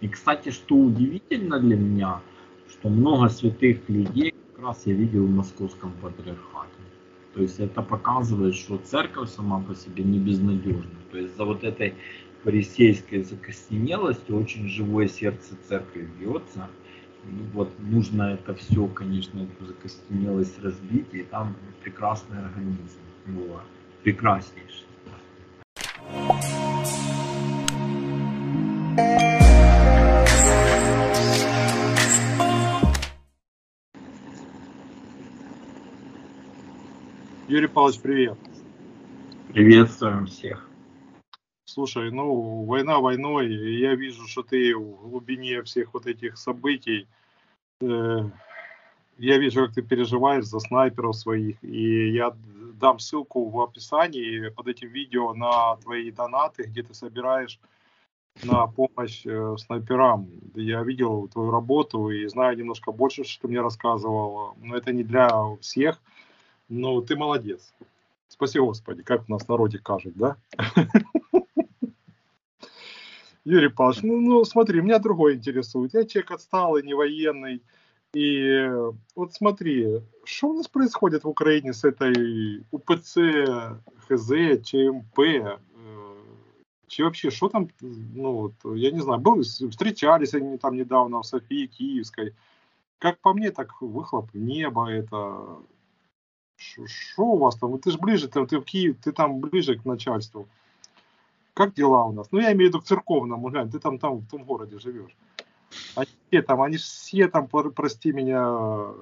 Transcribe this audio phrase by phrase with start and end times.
[0.00, 2.20] И, кстати, что удивительно для меня,
[2.68, 6.70] что много святых людей как раз я видел в московском патриархате.
[7.34, 10.90] То есть это показывает, что церковь сама по себе не безнадежна.
[11.10, 11.94] То есть за вот этой
[12.44, 16.68] фарисейской закостенелостью очень живое сердце церкви бьется.
[17.24, 23.00] И вот нужно это все, конечно, эту закостенелость разбить, и там прекрасный организм.
[23.26, 23.62] Вот.
[24.02, 24.86] Прекраснейший.
[37.56, 38.38] Юрий Павлович, привет.
[39.48, 40.68] Приветствуем всех.
[41.64, 47.08] Слушай, ну, война войной, я вижу, что ты в глубине всех вот этих событий,
[47.80, 48.18] э,
[49.16, 52.36] я вижу, как ты переживаешь за снайперов своих, и я
[52.74, 57.58] дам ссылку в описании под этим видео на твои донаты, где ты собираешь
[58.44, 60.28] на помощь э, снайперам.
[60.54, 65.04] Я видел твою работу и знаю немножко больше, что ты мне рассказывал, но это не
[65.04, 65.30] для
[65.62, 66.02] всех,
[66.68, 67.72] ну, ты молодец.
[68.28, 70.36] Спаси Господи, как у нас в народе кажет, да?
[73.44, 75.94] Юрий Павлович, ну, ну смотри, меня другое интересует.
[75.94, 77.62] Я человек отсталый, не военный.
[78.12, 78.68] И
[79.14, 85.18] вот смотри, что у нас происходит в Украине с этой УПЦ, ХЗ, ЧМП?
[85.18, 85.58] Э,
[86.88, 91.26] че вообще, что там, ну, вот, я не знаю, был, встречались они там недавно в
[91.26, 92.34] Софии Киевской.
[92.98, 95.58] Как по мне, так выхлоп неба это
[96.56, 97.78] что у вас там?
[97.78, 100.48] Ты же ближе, ты, ты в Киев, ты там ближе к начальству.
[101.54, 102.28] Как дела у нас?
[102.32, 105.16] Ну, я имею в виду к церковному, глянь, ты там, там в том городе живешь.
[105.94, 108.92] Они все там, они все там, прости меня,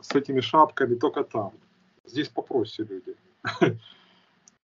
[0.00, 1.52] с этими шапками, только там.
[2.04, 3.16] Здесь попроще люди.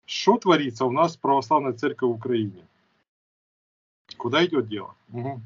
[0.05, 2.67] Что творится у нас в православной церкви в Украине?
[4.17, 4.95] Куда идет дело?
[5.13, 5.41] Угу.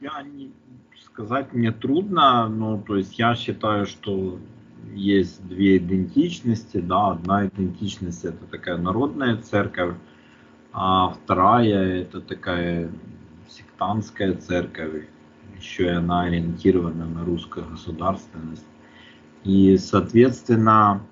[0.00, 0.52] Я не,
[1.04, 4.38] сказать мне трудно, но то есть я считаю, что
[4.96, 9.94] есть две идентичности, да, одна идентичность это такая народная церковь,
[10.72, 12.90] а вторая это такая
[13.48, 15.04] сектантская церковь,
[15.58, 18.66] еще и она ориентирована на русскую государственность.
[19.44, 21.02] И, соответственно,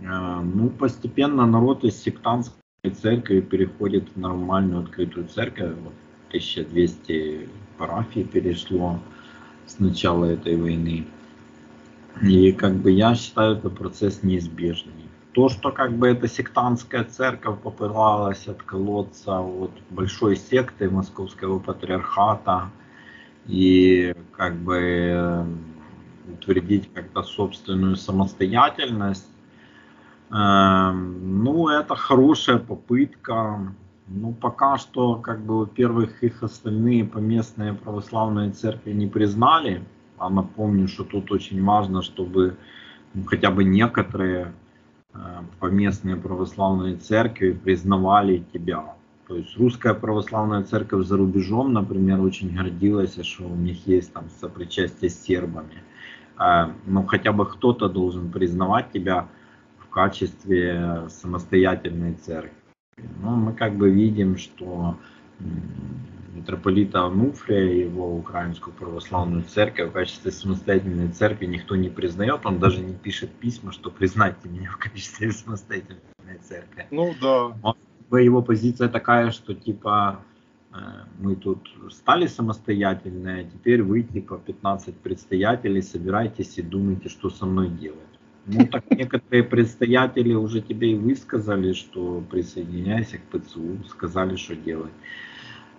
[0.00, 2.56] э, ну, постепенно народ из сектантской
[3.00, 5.74] церкви переходит в нормальную открытую церковь.
[5.82, 5.94] Вот
[6.28, 8.98] 1200 парафий перешло
[9.66, 11.06] с начала этой войны.
[12.20, 14.92] И как бы я считаю этот процесс неизбежный.
[15.32, 22.70] То, что как бы эта сектантская церковь попыталась отколоться от большой секты московского патриархата
[23.46, 25.44] и как бы э,
[26.34, 29.30] утвердить как-то собственную самостоятельность,
[30.30, 33.74] э, ну, это хорошая попытка.
[34.08, 39.82] Ну, пока что, как бы, во-первых, их остальные поместные православные церкви не признали,
[40.18, 42.56] а напомню, что тут очень важно, чтобы
[43.14, 44.52] ну, хотя бы некоторые
[45.14, 45.18] э,
[45.58, 48.94] поместные православные церкви признавали тебя.
[49.28, 54.28] То есть русская православная церковь за рубежом, например, очень гордилась, что у них есть там
[54.40, 55.82] сопричастие с сербами.
[56.38, 59.28] Э, но хотя бы кто-то должен признавать тебя
[59.78, 62.56] в качестве самостоятельной церкви.
[63.22, 64.96] Но мы как бы видим, что
[66.32, 72.80] митрополита Ануфрия, его украинскую православную церковь в качестве самостоятельной церкви никто не признает, он даже
[72.80, 76.00] не пишет письма, что признайте меня в качестве самостоятельной
[76.42, 76.86] церкви.
[76.90, 77.56] Ну да.
[77.62, 77.76] Он,
[78.18, 80.20] его позиция такая, что типа
[80.72, 80.76] э,
[81.18, 87.46] мы тут стали самостоятельные, а теперь вы типа 15 предстоятелей, собирайтесь и думайте, что со
[87.46, 87.98] мной делать.
[88.46, 94.92] Ну так некоторые предстоятели уже тебе и высказали, что присоединяйся к ПЦУ, сказали, что делать.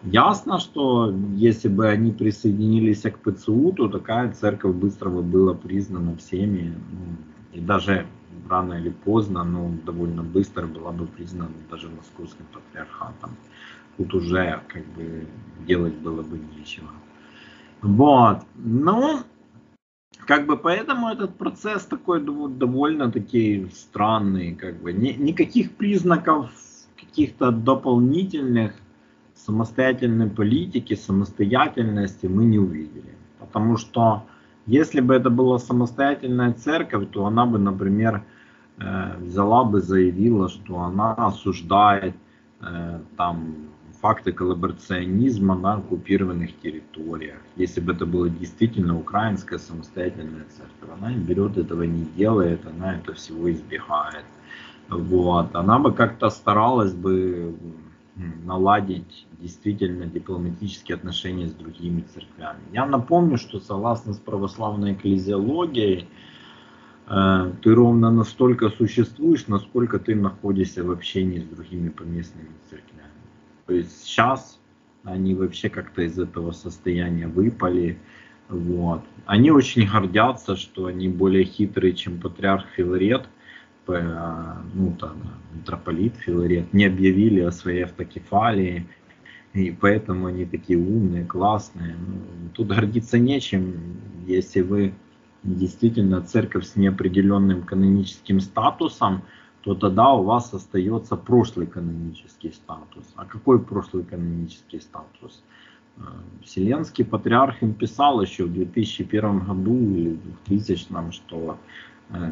[0.03, 6.18] Ясно, что если бы они присоединились к ПЦУ, то такая церковь быстро бы была признана
[6.18, 6.74] всеми.
[6.91, 7.16] Ну,
[7.53, 8.06] и даже
[8.50, 13.31] рано или поздно, но довольно быстро была бы признана даже московским патриархатом.
[13.97, 15.25] Тут уже как бы
[15.66, 16.90] делать было бы нечего.
[17.81, 18.39] Вот.
[18.56, 19.22] Ну,
[20.27, 24.56] как бы поэтому этот процесс такой довольно-таки странный.
[24.56, 24.92] Как бы.
[24.92, 26.51] Ни, никаких признаков
[26.98, 28.74] каких-то дополнительных
[29.35, 33.15] самостоятельной политики, самостоятельности мы не увидели.
[33.39, 34.24] Потому что
[34.65, 38.24] если бы это была самостоятельная церковь, то она бы, например,
[38.77, 42.15] э, взяла бы, заявила, что она осуждает
[42.62, 43.56] э, там
[44.01, 47.38] факты коллаборационизма на оккупированных территориях.
[47.56, 53.13] Если бы это была действительно украинская самостоятельная церковь, она берет этого не делает, она это
[53.13, 54.25] всего избегает.
[54.89, 55.56] Вот.
[55.56, 57.56] Она бы как-то старалась бы
[58.15, 62.60] наладить действительно дипломатические отношения с другими церквями.
[62.71, 66.07] Я напомню, что согласно с православной экклезиологией,
[67.07, 73.10] э, ты ровно настолько существуешь, насколько ты находишься в общении с другими поместными церквями.
[73.65, 74.60] То есть сейчас
[75.04, 77.98] они вообще как-то из этого состояния выпали.
[78.48, 79.01] Вот.
[79.25, 83.27] Они очень гордятся, что они более хитрые, чем патриарх Филарет–
[83.88, 85.18] ну, там,
[85.53, 88.88] митрополит Филарет не объявили о своей автокефалии,
[89.53, 91.95] и поэтому они такие умные, классные.
[91.95, 94.94] Ну, тут гордиться нечем, если вы
[95.44, 99.24] действительно церковь с неопределенным каноническим статусом,
[99.62, 103.06] то тогда у вас остается прошлый канонический статус.
[103.15, 105.44] А какой прошлый канонический статус?
[105.97, 106.01] Э,
[106.44, 111.57] Вселенский патриарх им писал еще в 2001 году или 2000, что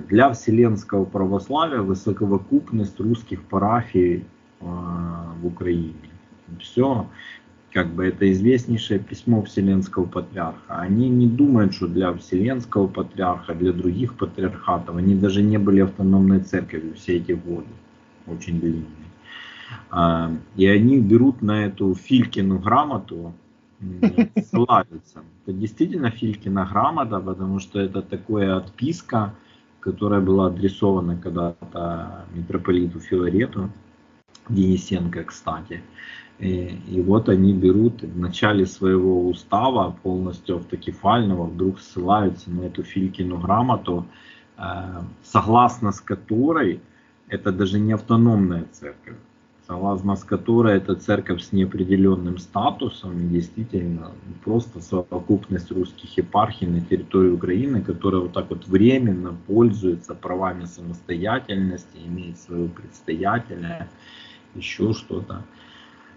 [0.09, 4.25] для вселенского православия высоковокупность русских парафий
[4.59, 5.95] э, в Украине.
[6.59, 7.07] Все,
[7.71, 10.75] как бы это известнейшее письмо Вселенского Патриарха.
[10.75, 16.41] Они не думают, что для Вселенского Патриарха, для других патриархатов, они даже не были автономной
[16.41, 17.69] церковью все эти годы,
[18.27, 18.85] очень длинные.
[19.91, 23.33] Э, и они берут на эту Филькину грамоту,
[24.35, 25.21] ссылаются.
[25.45, 29.33] Это действительно Филькина грамота, потому что это такое отписка,
[29.81, 33.69] которая была адресована когда-то митрополиту Филарету,
[34.47, 35.81] Денисенко, кстати.
[36.39, 42.83] И, и вот они берут в начале своего устава, полностью автокефального, вдруг ссылаются на эту
[42.83, 44.05] Филькину грамоту,
[44.57, 44.61] э,
[45.23, 46.79] согласно с которой
[47.27, 49.17] это даже не автономная церковь,
[49.71, 54.11] согласно с которой эта церковь с неопределенным статусом, действительно
[54.43, 61.97] просто совокупность русских епархий на территории Украины, которая вот так вот временно пользуется правами самостоятельности,
[62.05, 63.87] имеет своего предстоятеля,
[64.55, 65.41] еще что-то.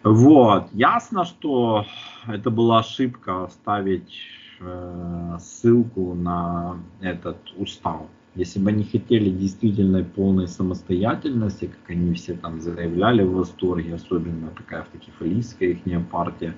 [0.02, 1.86] Вот, ясно, что
[2.26, 4.18] это была ошибка ставить
[4.58, 8.02] э, ссылку на этот устав.
[8.34, 14.48] Если бы они хотели действительно полной самостоятельности, как они все там заявляли в восторге, особенно
[14.50, 16.54] такая автокефалийская их партия,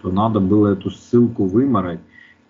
[0.00, 2.00] то надо было эту ссылку выморать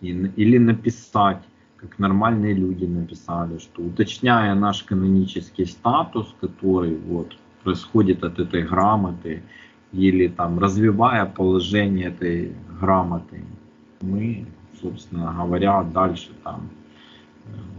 [0.02, 1.42] и, или написать,
[1.76, 9.42] как нормальные люди написали, что уточняя наш канонический статус, который вот происходит от этой грамоты,
[9.92, 13.42] или там развивая положение этой грамоты,
[14.02, 14.44] мы,
[14.82, 16.68] собственно говоря, дальше там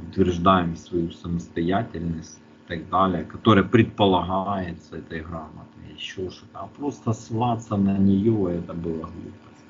[0.10, 6.60] утверждаем свою самостоятельность и так далее, которая предполагается этой грамотой, еще что-то.
[6.60, 9.66] А просто ссылаться на нее, это было глупость.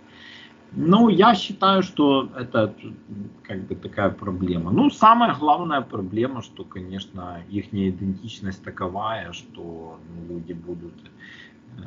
[0.71, 2.73] Ну, я считаю, что это
[3.43, 4.71] как бы такая проблема.
[4.71, 10.93] Ну, самая главная проблема, что, конечно, их идентичность таковая, что ну, люди будут
[11.77, 11.81] э,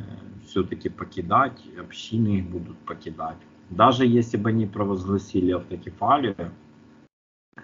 [0.47, 3.39] все-таки покидать, общины их будут покидать.
[3.71, 6.51] Даже если бы они провозгласили автокефалию,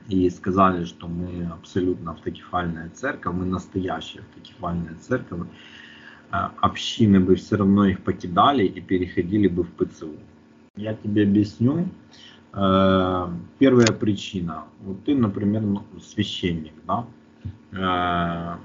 [0.09, 5.47] и сказали, что мы абсолютно автокефальная церковь, мы настоящая автокефальная церковь,
[6.33, 10.17] э, общины бы все равно их покидали и переходили бы в ПЦУ.
[10.77, 11.89] Я тебе объясню.
[12.55, 13.29] Э,
[13.59, 14.65] первая причина.
[14.81, 17.05] Вот ты, например, ну, священник, да?
[17.73, 18.57] Э,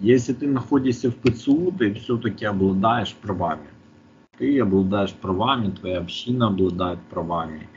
[0.00, 3.68] если ты находишься в ПЦУ, ты все-таки обладаешь правами.
[4.38, 7.68] Ты обладаешь правами, твоя община обладает правами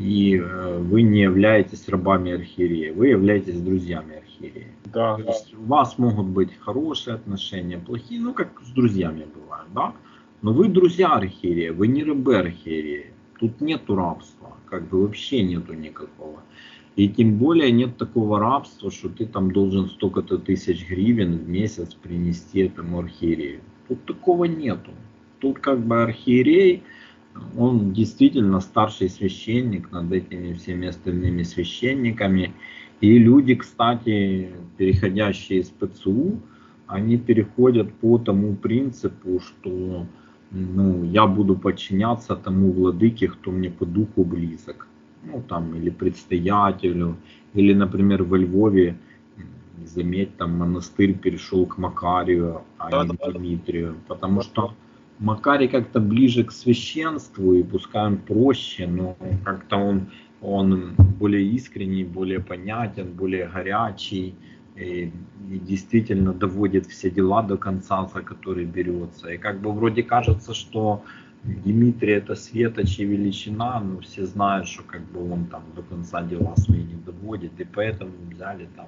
[0.00, 4.68] и э, вы не являетесь рабами архиерея, вы являетесь друзьями архиерея.
[4.86, 9.68] Да, То есть у вас могут быть хорошие отношения, плохие, ну как с друзьями бывает,
[9.74, 9.92] да?
[10.40, 13.08] Но вы друзья архиерея, вы не рабы архиерея.
[13.38, 16.40] Тут нету рабства, как бы вообще нету никакого.
[16.96, 21.94] И тем более нет такого рабства, что ты там должен столько-то тысяч гривен в месяц
[21.94, 23.60] принести этому архиерею.
[23.88, 24.92] Тут такого нету.
[25.40, 26.82] Тут как бы архиерей,
[27.56, 32.52] он действительно старший священник над этими всеми остальными священниками.
[33.00, 36.40] И люди, кстати, переходящие из ПЦУ,
[36.86, 40.06] они переходят по тому принципу, что
[40.50, 44.88] ну, я буду подчиняться тому владыке, кто мне по духу близок.
[45.22, 47.16] Ну, там, или предстоятелю,
[47.54, 48.96] или, например, во Львове,
[49.84, 54.74] заметь, там монастырь перешел к Макарию, а да, не к Дмитрию, потому что
[55.20, 60.10] Макарий как-то ближе к священству, и пускай он проще, но как-то он,
[60.40, 64.34] он более искренний, более понятен, более горячий,
[64.76, 65.12] и,
[65.50, 69.28] и действительно доводит все дела до конца, за которые берется.
[69.28, 71.04] И как бы вроде кажется, что
[71.44, 76.22] Дмитрий это светоч и величина, но все знают, что как бы он там до конца
[76.22, 78.86] дела свои не доводит, и поэтому взяли там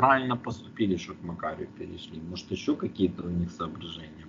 [0.00, 2.22] правильно поступили, что к Макарию перешли.
[2.22, 4.24] Может еще какие-то у них соображения.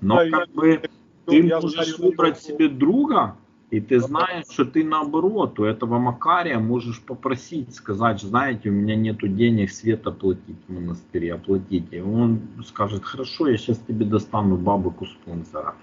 [0.00, 0.80] Но как бы
[1.26, 3.36] ты можешь выбрать себе друга,
[3.70, 8.94] и ты знаешь, что ты наоборот, у этого Макария можешь попросить, сказать, знаете, у меня
[8.94, 12.02] нету денег света платить в монастыре, оплатите.
[12.02, 15.74] Он скажет, хорошо, я сейчас тебе достану бабок у спонсора.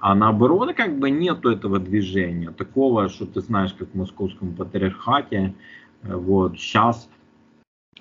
[0.00, 5.54] А наоборот, как бы нету этого движения, такого, что ты знаешь, как в московском патриархате,
[6.02, 7.08] э, вот, сейчас,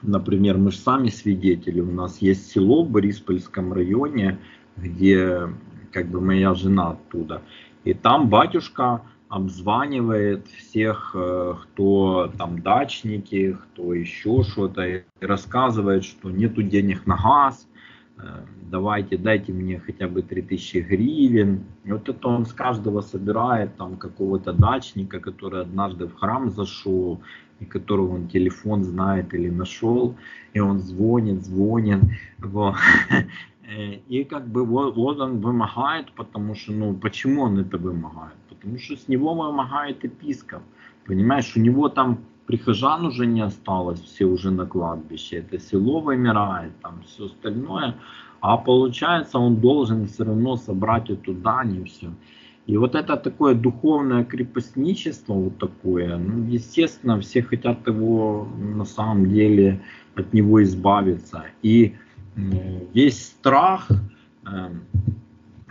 [0.02, 4.40] например, мы же сами свидетели, у нас есть село в Бориспольском районе,
[4.78, 5.50] где
[5.92, 7.42] как бы моя жена оттуда,
[7.84, 16.30] и там батюшка обзванивает всех, э, кто там дачники, кто еще что-то, и рассказывает, что
[16.30, 17.68] нету денег на газ,
[18.18, 18.22] э,
[18.72, 21.64] давайте, дайте мне хотя бы 3000 гривен.
[21.84, 27.22] И вот это он с каждого собирает там какого-то дачника, который однажды в храм зашел,
[27.60, 30.16] и которого он телефон знает или нашел,
[30.54, 32.00] и он звонит, звонит.
[32.38, 32.76] Вот.
[33.68, 38.36] Э, и как бы вот, вот он вымогает, потому что, ну, почему он это вымогает?
[38.50, 40.62] Потому что с него вымогает епископ.
[41.06, 46.72] Понимаешь, у него там прихожан уже не осталось, все уже на кладбище, это село вымирает,
[46.82, 47.96] там все остальное.
[48.42, 52.12] А получается, он должен все равно собрать эту дань и все.
[52.68, 59.30] И вот это такое духовное крепостничество, вот такое, ну, естественно, все хотят его на самом
[59.30, 59.82] деле
[60.16, 61.46] от него избавиться.
[61.64, 61.96] И
[62.36, 63.88] весь страх,
[64.46, 64.82] эм,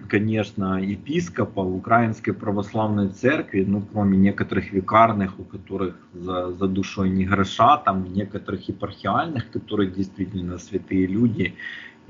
[0.09, 7.11] конечно, епископа в Украинской Православной Церкви, ну, кроме некоторых викарных, у которых за, за душой
[7.11, 11.55] не гроша, там некоторых епархиальных, которые действительно святые люди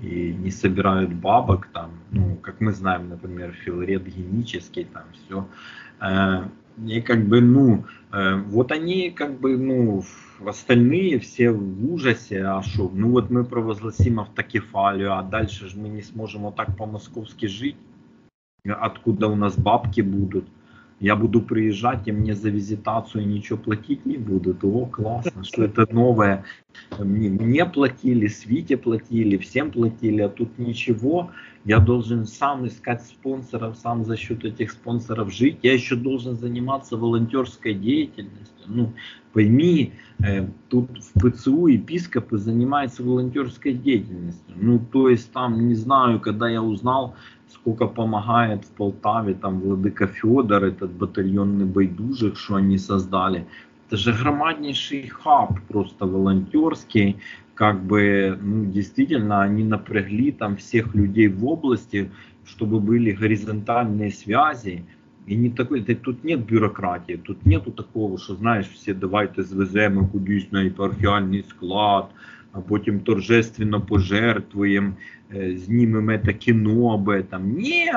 [0.00, 5.46] и не собирают бабок, там, ну, как мы знаем, например, Филарет Генический, там все.
[6.00, 6.48] Э,
[6.86, 10.04] и как бы, ну, э, вот они как бы, ну,
[10.44, 15.88] остальные все в ужасе, а что, ну вот мы провозгласим автокефалию, а дальше же мы
[15.88, 17.76] не сможем вот так по-московски жить,
[18.64, 20.46] откуда у нас бабки будут.
[21.00, 24.64] Я буду приезжать, и мне за визитацию ничего платить не будут.
[24.64, 26.44] О, классно, что это новое.
[26.98, 31.30] Мне, мне платили, Свите платили, всем платили, а тут ничего.
[31.64, 35.58] Я должен сам искать спонсоров, сам за счет этих спонсоров жить.
[35.62, 38.64] Я еще должен заниматься волонтерской деятельностью.
[38.66, 38.92] Ну,
[39.32, 44.54] пойми, э, тут в ПЦУ епископы занимаются волонтерской деятельностью.
[44.56, 47.14] Ну, то есть там, не знаю, когда я узнал,
[47.48, 53.46] сколько помогает в Полтаве там Владыка Федор, этот батальонный байдужик, что они создали.
[53.86, 57.16] Это же громаднейший хаб, просто волонтерский,
[57.53, 62.09] как бы, ну, действительно, они напрягли там всех людей в области,
[62.45, 64.83] чтобы были горизонтальные связи,
[65.27, 70.51] і не такой, тут нет бюрократії, тут нету такого, що знаєш, всі давайте звеземо кудись
[70.51, 72.05] на епархіальний склад,
[72.51, 74.93] а потім торжественно пожертвуємо,
[75.55, 77.39] знімемо це кіно об этом.
[77.57, 77.93] Ні,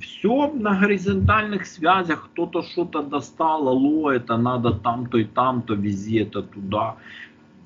[0.00, 6.42] все на горизонтальных связях, кто-то что-то достал, алло, это надо там-то и там-то, вези это
[6.42, 6.94] туда.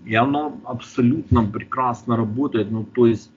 [0.05, 2.71] И оно абсолютно прекрасно работает.
[2.71, 3.31] Ну, то есть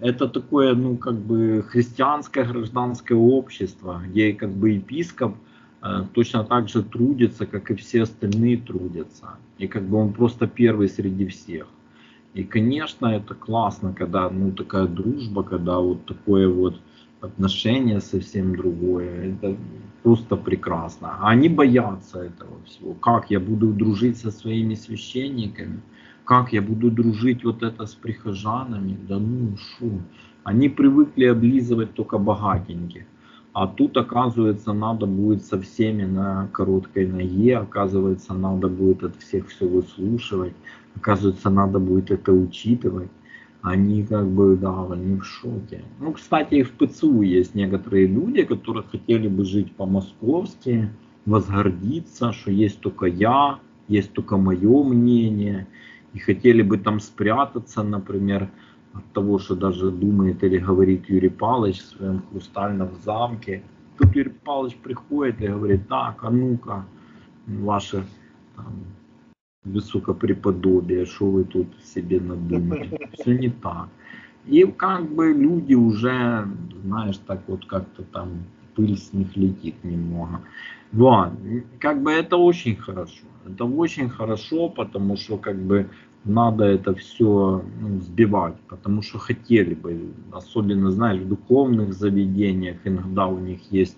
[0.00, 5.34] это такое, ну, как бы христианское гражданское общество, где как бы епископ
[5.82, 9.38] э, точно так же трудится, как и все остальные трудятся.
[9.58, 11.66] И как бы он просто первый среди всех.
[12.34, 16.80] И, конечно, это классно, когда, ну, такая дружба, когда вот такое вот
[17.20, 19.32] отношение совсем другое.
[19.32, 19.56] Это
[20.02, 21.16] просто прекрасно.
[21.20, 22.94] А они боятся этого всего.
[22.94, 25.80] Как я буду дружить со своими священниками?
[26.30, 30.00] Как я буду дружить вот это с прихожанами, да ну шу.
[30.44, 33.02] Они привыкли облизывать только богатеньких.
[33.52, 39.48] А тут, оказывается, надо будет со всеми на короткой ноге, оказывается, надо будет от всех
[39.48, 40.52] все выслушивать,
[40.94, 43.10] оказывается, надо будет это учитывать.
[43.62, 45.82] Они как бы, да, они в шоке.
[45.98, 50.90] Ну, кстати, и в ПЦУ есть некоторые люди, которые хотели бы жить по-московски,
[51.26, 53.58] возгордиться, что есть только я,
[53.88, 55.66] есть только мое мнение,
[56.12, 58.50] и хотели бы там спрятаться, например,
[58.92, 63.62] от того, что даже думает или говорит Юрий Павлович в своем хрустальном замке.
[63.98, 66.84] Тут Юрий Павлович приходит и говорит, так, а ну-ка,
[67.46, 68.04] ваше
[68.56, 68.84] там,
[69.64, 72.98] высокопреподобие, что вы тут себе надумали.
[73.12, 73.88] Все не так.
[74.46, 76.48] И как бы люди уже,
[76.82, 80.40] знаешь, так вот как-то там пыль с них летит немного.
[80.92, 81.32] Вот.
[81.78, 83.24] Как бы это очень хорошо.
[83.46, 85.88] Это очень хорошо, потому что как бы
[86.24, 93.26] надо это все ну, сбивать, потому что хотели бы, особенно, знаешь, в духовных заведениях иногда
[93.26, 93.96] у них есть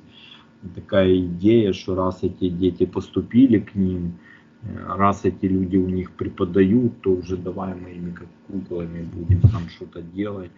[0.75, 4.19] такая идея, что раз эти дети поступили к ним,
[4.63, 9.41] э, раз эти люди у них преподают, то уже давай мы ими как куклами будем
[9.41, 10.53] там что-то делать.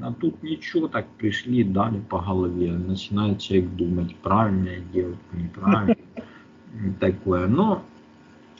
[0.00, 2.72] А тут ничего, так пришли, дали по голове.
[2.72, 5.96] Начинает человек думать, правильно я делаю, неправильно.
[7.00, 7.46] Такое.
[7.46, 7.84] Но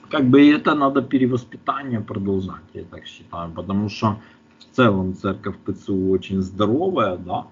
[0.09, 3.51] как бы это надо перевоспитание продолжать, я так считаю.
[3.51, 4.19] Потому что
[4.59, 7.47] в целом церковь ПЦУ очень здоровая, да,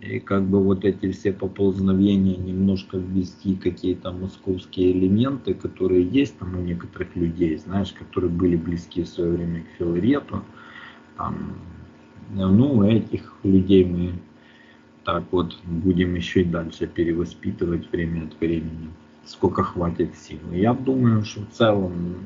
[0.00, 6.56] и как бы вот эти все поползновения немножко ввести какие-то московские элементы, которые есть там
[6.56, 10.42] у некоторых людей, знаешь, которые были близки в свое время к Филарету,
[11.16, 11.56] там,
[12.30, 14.12] ну, этих людей мы
[15.04, 18.88] так вот будем еще и дальше перевоспитывать время от времени,
[19.24, 20.40] сколько хватит сил.
[20.52, 22.16] Я думаю, что в целом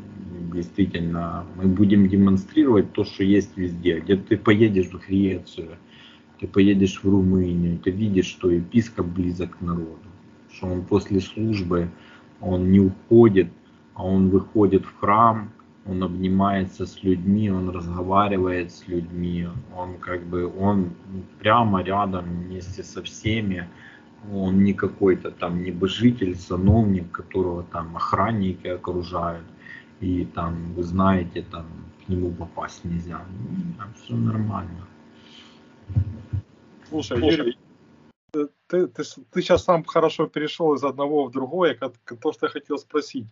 [0.52, 4.00] действительно мы будем демонстрировать то, что есть везде.
[4.00, 5.76] Где ты поедешь в Грецию,
[6.40, 9.98] ты поедешь в Румынию, ты видишь, что епископ близок к народу,
[10.50, 11.90] что он после службы,
[12.40, 13.48] он не уходит,
[13.94, 15.50] а он выходит в храм,
[15.86, 20.90] он обнимается с людьми, он разговаривает с людьми, он как бы, он
[21.38, 23.68] прямо рядом вместе со всеми,
[24.32, 29.44] он не какой-то там небожитель, сановник, которого там охранники окружают,
[30.00, 31.66] и там, вы знаете, там
[32.04, 33.24] к нему попасть нельзя.
[33.30, 34.86] Ну, там все нормально.
[36.88, 37.58] Слушай, Юрий,
[38.32, 42.46] ты, ты, ты, ты сейчас сам хорошо перешел из одного в другое, как, то, что
[42.46, 43.26] я хотел спросить.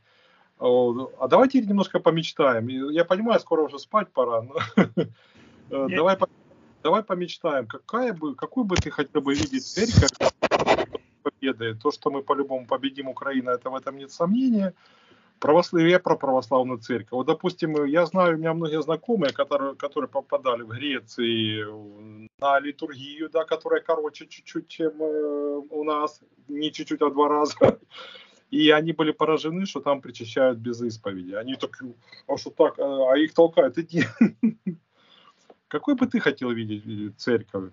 [0.61, 2.69] А давайте немножко помечтаем.
[2.69, 4.55] Я понимаю, скоро уже спать пора, но
[5.71, 6.17] э, давай,
[6.83, 7.67] давай помечтаем.
[7.67, 10.11] Какая бы, какую бы ты хотел бы видеть церковь
[11.23, 11.75] победы?
[11.75, 14.75] То, что мы по-любому победим Украину, это в этом нет сомнения
[15.38, 17.12] православие про православную церковь.
[17.12, 21.65] Вот, допустим, я знаю, у меня многие знакомые, которые, которые попадали в Греции
[22.41, 27.79] на литургию, да, которая короче чуть-чуть, чем э, у нас, не чуть-чуть, а два раза.
[28.50, 31.33] И они были поражены, что там причащают без исповеди.
[31.33, 31.95] Они такие,
[32.26, 34.05] а что так, а, а их толкают, иди.
[35.69, 37.73] Какой бы ты хотел видеть э, церковь?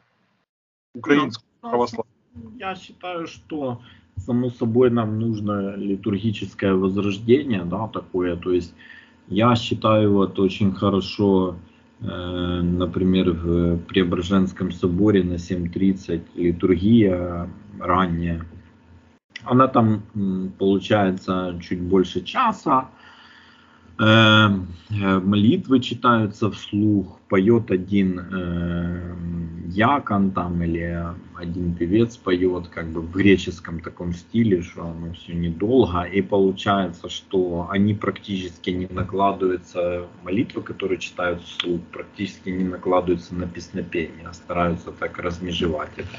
[0.94, 2.58] Украинскую, ну, православную?
[2.60, 3.82] Я считаю, что
[4.18, 8.74] само собой нам нужно литургическое возрождение, да, такое, то есть
[9.28, 11.56] я считаю вот очень хорошо,
[12.02, 17.50] э, например, в Преображенском соборе на 7.30 литургия
[17.80, 18.46] ранняя,
[19.46, 20.04] она там
[20.58, 22.90] получается чуть больше часа,
[23.98, 24.50] Э,
[24.90, 29.16] молитвы читаются вслух, поет один э,
[29.68, 31.02] якон там или
[31.36, 37.08] один певец поет как бы в греческом таком стиле, что оно все недолго, и получается,
[37.10, 44.34] что они практически не накладываются, молитвы, которые читают вслух, практически не накладываются на песнопение, а
[44.34, 46.18] стараются так размежевать это.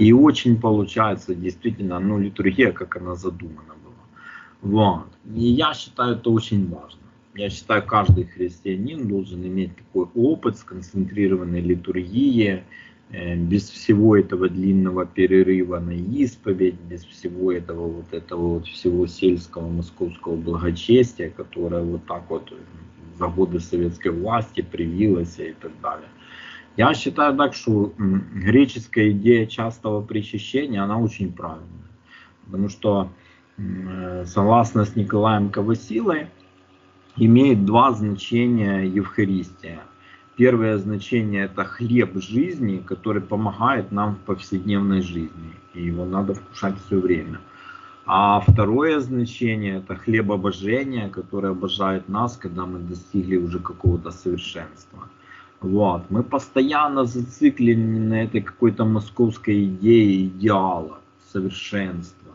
[0.00, 4.04] И очень получается действительно, ну, литургия, как она задумана была.
[4.62, 5.08] Вот.
[5.36, 7.02] И я считаю это очень важно.
[7.34, 12.62] Я считаю, каждый христианин должен иметь такой опыт сконцентрированной литургии,
[13.10, 19.06] э, без всего этого длинного перерыва на исповедь, без всего этого вот этого вот всего
[19.06, 22.50] сельского московского благочестия, которое вот так вот
[23.18, 26.08] за годы советской власти привилось и так далее.
[26.76, 31.90] Я считаю так, что греческая идея частого причащения, она очень правильная.
[32.44, 33.10] Потому что
[33.58, 36.28] э, согласно с Николаем Кавасилой,
[37.16, 39.80] имеет два значения Евхаристия.
[40.36, 45.54] Первое значение это хлеб жизни, который помогает нам в повседневной жизни.
[45.74, 47.40] И его надо вкушать все время.
[48.06, 55.08] А второе значение это хлеб обожения, который обожает нас, когда мы достигли уже какого-то совершенства.
[55.60, 56.02] Вот.
[56.10, 60.98] Мы постоянно зациклены на этой какой-то московской идее идеала,
[61.32, 62.32] совершенства.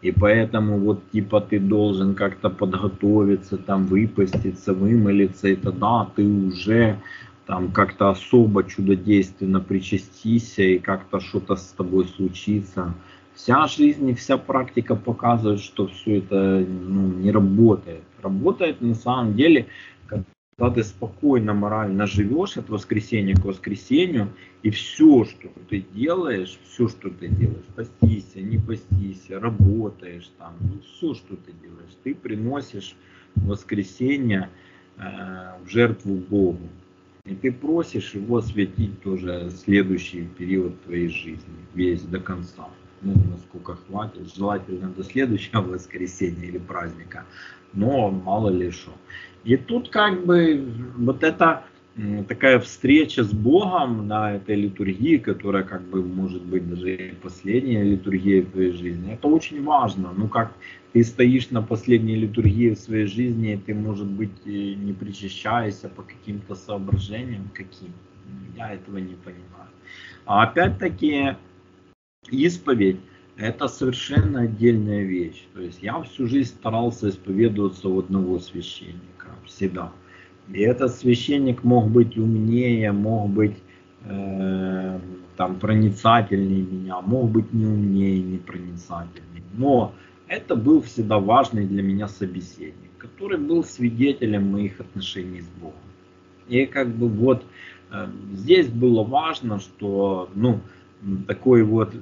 [0.00, 7.00] И поэтому вот типа ты должен как-то подготовиться, там выпаститься, вымолиться, и тогда ты уже
[7.46, 12.94] там как-то особо чудодейственно причастися и как-то что-то с тобой случится.
[13.34, 18.02] Вся жизнь и вся практика показывает, что все это ну, не работает.
[18.22, 19.66] Работает на самом деле
[20.58, 24.32] когда ты спокойно, морально живешь от воскресенья к воскресенью,
[24.64, 30.80] и все, что ты делаешь, все, что ты делаешь, постись, не постись, работаешь там, ну,
[30.80, 32.96] все, что ты делаешь, ты приносишь
[33.36, 34.50] воскресенье
[34.96, 35.02] э,
[35.64, 36.68] в жертву Богу.
[37.24, 42.68] И ты просишь его осветить тоже следующий период твоей жизни, весь до конца.
[43.00, 47.24] Ну, насколько хватит, желательно до следующего воскресенья или праздника,
[47.74, 48.92] но мало ли что.
[49.48, 51.64] И тут как бы вот эта
[52.28, 57.82] такая встреча с Богом на этой литургии, которая как бы может быть даже и последняя
[57.82, 60.12] литургия в твоей жизни, это очень важно.
[60.14, 60.52] Ну как
[60.92, 66.02] ты стоишь на последней литургии в своей жизни, и ты, может быть, не причащаешься по
[66.02, 67.88] каким-то соображениям, каким.
[68.54, 69.70] Я этого не понимаю.
[70.26, 71.36] А опять-таки,
[72.30, 72.98] исповедь
[73.38, 75.44] это совершенно отдельная вещь.
[75.54, 79.17] То есть я всю жизнь старался исповедоваться у одного священника,
[79.48, 79.92] всегда.
[80.52, 83.56] И этот священник мог быть умнее, мог быть
[84.04, 85.00] э,
[85.36, 89.44] там проницательнее меня, мог быть не умнее, не проницательнее.
[89.54, 89.92] Но
[90.26, 95.76] это был всегда важный для меня собеседник, который был свидетелем моих отношений с Богом.
[96.48, 97.44] И как бы вот
[97.90, 100.60] э, здесь было важно, что ну
[101.26, 101.94] такой вот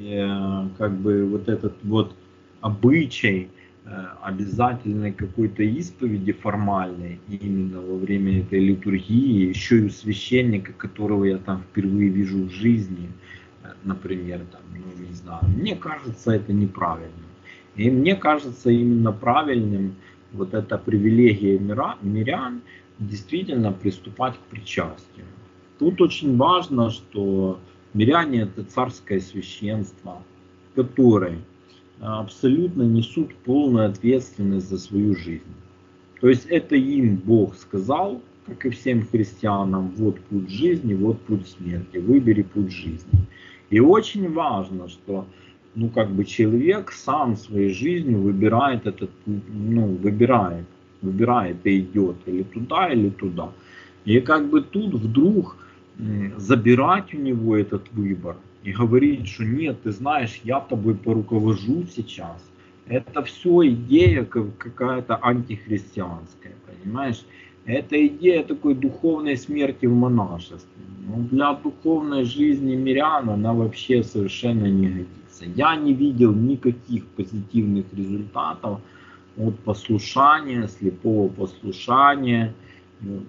[0.00, 2.14] э, как бы вот этот вот
[2.60, 3.48] обычай
[4.22, 11.38] обязательной какой-то исповеди формальной именно во время этой литургии, еще и у священника, которого я
[11.38, 13.08] там впервые вижу в жизни,
[13.62, 17.30] э, например, там, ну не знаю, мне кажется это неправильным.
[17.76, 19.94] И мне кажется именно правильным
[20.32, 22.62] вот эта привилегия мирян
[22.98, 25.26] действительно приступать к причастию.
[25.78, 27.60] Тут очень важно, что
[27.96, 30.22] Миряне это царское священство,
[30.74, 31.38] которые
[32.00, 35.42] абсолютно несут полную ответственность за свою жизнь.
[36.20, 41.48] То есть это им Бог сказал, как и всем христианам, вот путь жизни, вот путь
[41.48, 43.26] смерти, выбери путь жизни.
[43.70, 45.26] И очень важно, что
[45.74, 50.64] ну, как бы человек сам своей жизнью выбирает этот ну, выбирает,
[51.02, 53.52] выбирает и идет или туда, или туда.
[54.04, 55.56] И как бы тут вдруг
[56.36, 62.44] забирать у него этот выбор и говорить, что нет, ты знаешь, я тобой поруковожу сейчас.
[62.88, 67.24] Это все идея какая-то антихристианская, понимаешь?
[67.64, 70.82] Это идея такой духовной смерти в монашестве.
[71.06, 75.44] Но для духовной жизни мирян она вообще совершенно не годится.
[75.54, 78.80] Я не видел никаких позитивных результатов
[79.36, 82.65] от послушания, слепого послушания– ну,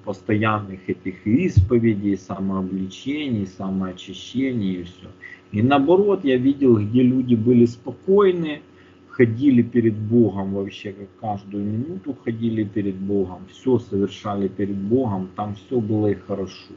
[0.05, 5.07] постоянных этих исповедей, самообличений, самоочищений и все.
[5.51, 8.61] И наоборот, я видел, где люди были спокойны,
[9.09, 15.55] ходили перед Богом вообще, как каждую минуту ходили перед Богом, все совершали перед Богом, там
[15.55, 16.73] все было и хорошо.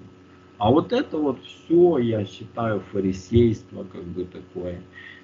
[0.58, 4.80] А вот это вот все, я считаю, фарисейство как бы такое.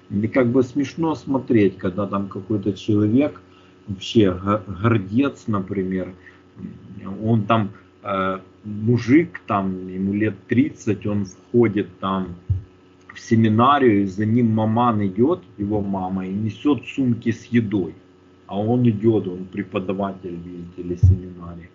[0.09, 3.41] И как бы смешно смотреть, когда там какой-то человек,
[3.87, 4.33] вообще
[4.81, 6.13] гордец, например,
[7.24, 7.70] он там
[8.02, 12.34] э, мужик, там ему лет 30, он входит там
[13.14, 17.94] в семинарию, и за ним маман идет, его мама, и несет сумки с едой.
[18.46, 21.68] А он идет, он преподаватель, видите ли, семинарии.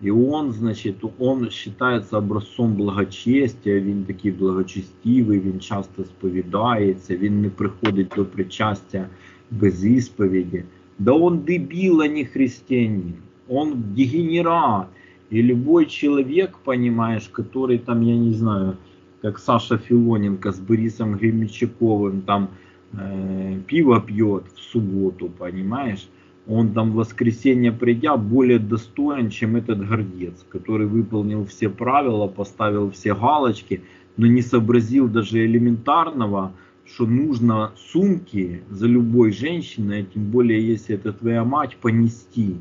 [0.00, 7.50] И он, значит, он считается образцом благочестия, він такий благочестивий, він часто сповідається, він не
[7.50, 9.08] приходить до причастя
[9.50, 10.64] без исповеди.
[10.98, 13.14] Да он дебил, а не христианин
[13.47, 14.89] он дегенерат.
[15.29, 18.77] И любой человек, понимаешь, который там, я не знаю,
[19.21, 22.49] как Саша Филоненко с Борисом Гремячаковым там
[22.91, 26.07] э, пиво пьет в субботу, понимаешь,
[26.45, 32.91] он там в воскресенье придя более достоин, чем этот гордец, который выполнил все правила, поставил
[32.91, 33.81] все галочки,
[34.17, 36.51] но не сообразил даже элементарного,
[36.85, 42.57] что нужно сумки за любой женщиной, а тем более если это твоя мать, понести.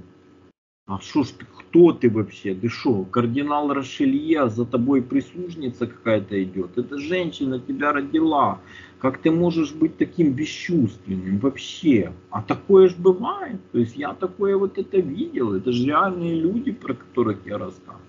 [0.87, 2.55] А что ж ты, кто ты вообще?
[2.55, 6.77] Ты что, кардинал Рошелье, за тобой прислужница какая-то идет?
[6.77, 8.59] Эта женщина тебя родила.
[8.99, 12.12] Как ты можешь быть таким бесчувственным вообще?
[12.31, 13.61] А такое ж бывает.
[13.71, 15.55] То есть я такое вот это видел.
[15.55, 18.03] Это же реальные люди, про которых я рассказываю.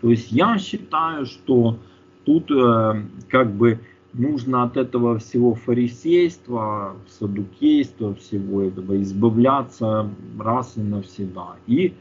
[0.00, 1.78] То есть я считаю, что
[2.24, 3.78] тут э, как бы
[4.12, 11.56] нужно от этого всего фарисейства, садукейства, всего этого избавляться раз и навсегда.
[11.66, 11.94] И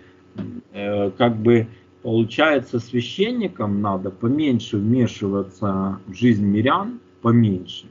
[0.74, 1.67] э, как бы
[2.02, 7.86] получается священникам надо поменьше вмешиваться в жизнь мирян, поменьше.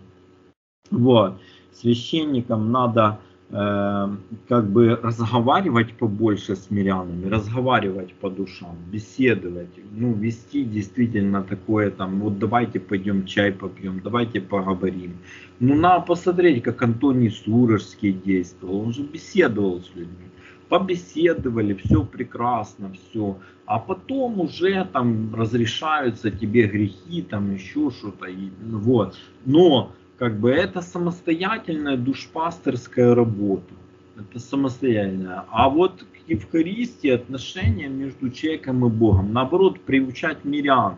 [0.91, 1.35] Вот.
[1.73, 11.43] Священникам надо как бы разговаривать побольше с мирянами, разговаривать по душам, беседовать, ну, вести действительно
[11.43, 15.17] такое там, вот давайте пойдем чай попьем, давайте поговорим.
[15.61, 20.29] Ну, надо посмотреть, как Антоний Сурожский действовал, он же беседовал с людьми.
[20.69, 23.39] Побеседовали, все прекрасно, все.
[23.65, 28.27] А потом уже там разрешаются тебе грехи, там еще что-то.
[28.61, 29.17] Вот.
[29.47, 33.75] Но как бы это самостоятельная душпастерская работа.
[34.17, 35.45] Это самостоятельная.
[35.51, 40.97] А вот к Евхаристии отношения между человеком и Богом, наоборот, приучать мирян,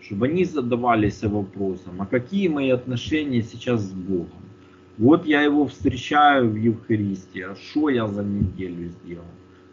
[0.00, 4.40] чтобы они задавались вопросом, а какие мои отношения сейчас с Богом?
[4.98, 9.24] Вот я его встречаю в Евхаристии, а что я за неделю сделал?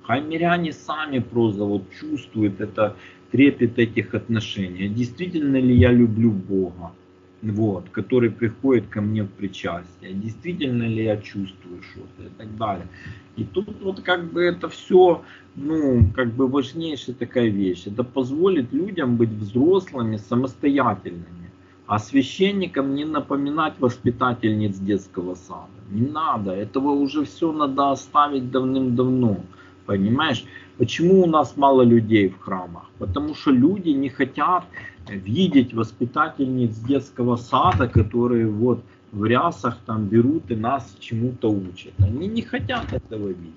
[0.01, 2.95] Хай миряне сами просто вот чувствуют это,
[3.31, 4.87] трепет этих отношений.
[4.87, 6.93] Действительно ли я люблю Бога?
[7.41, 12.87] Вот, который приходит ко мне в причастие, действительно ли я чувствую что-то и так далее.
[13.35, 15.23] И тут вот как бы это все,
[15.55, 17.83] ну, как бы важнейшая такая вещь.
[17.85, 21.51] Это позволит людям быть взрослыми, самостоятельными.
[21.85, 25.69] А священникам не напоминать воспитательниц детского сада.
[25.89, 29.37] Не надо, этого уже все надо оставить давным-давно.
[29.85, 30.43] Понимаешь?
[30.77, 32.89] Почему у нас мало людей в храмах?
[32.99, 34.63] Потому что люди не хотят
[35.07, 41.93] видеть воспитательниц детского сада, которые вот в рясах там берут и нас чему-то учат.
[41.99, 43.53] Они не хотят этого видеть.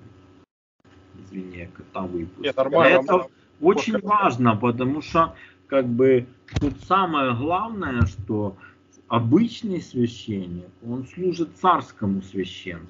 [1.23, 2.43] Извини, кота выпустил.
[2.43, 3.01] Нет, нормально.
[3.03, 3.27] Это
[3.59, 5.35] очень важно, потому что
[5.67, 6.25] как бы
[6.59, 8.57] тут самое главное, что
[9.07, 12.89] обычный священник, он служит царскому священству.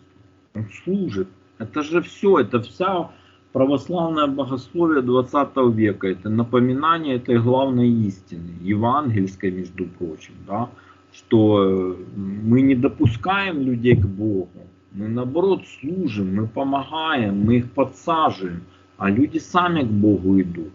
[0.53, 1.27] Он служит.
[1.57, 3.11] Это же все, это вся
[3.51, 10.69] православное богословие 20 века, это напоминание этой главной истины, евангельской, между прочим, да,
[11.13, 14.49] что э, мы не допускаем людей к Богу,
[14.93, 18.63] мы наоборот служим, мы помогаем, мы их подсаживаем,
[18.97, 20.71] а люди сами к Богу идут.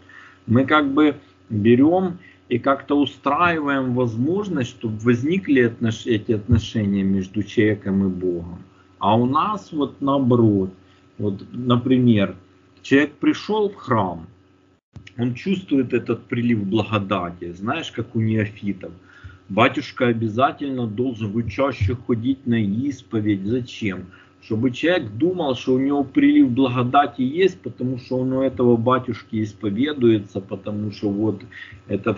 [0.47, 1.17] Мы как бы
[1.51, 6.07] берем и как-то устраиваем возможность, чтобы возникли отнош...
[6.07, 8.59] эти отношения между человеком и Богом.
[8.99, 10.71] А у нас вот наоборот,
[11.19, 12.37] вот, например,
[12.89, 14.29] Человек пришел в храм,
[15.19, 18.93] он чувствует этот прилив благодати, знаешь, как у неофитов.
[19.49, 23.45] Батюшка обязательно должен вы чаще ходить на исповедь.
[23.45, 24.07] Зачем?
[24.41, 29.43] Чтобы человек думал, что у него прилив благодати есть, потому что он у этого батюшки
[29.43, 31.43] исповедуется, потому что вот
[31.89, 32.17] это